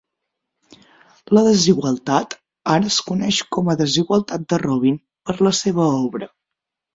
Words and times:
La 1.37 1.43
desigualtat 1.47 2.33
ara 2.77 2.89
es 2.93 2.97
coneix 3.11 3.43
com 3.57 3.69
a 3.69 3.77
desigualtat 3.83 4.49
de 4.55 4.61
Robin 4.65 4.99
per 5.31 5.37
la 5.51 5.55
seva 5.61 5.87
obra. 6.01 6.31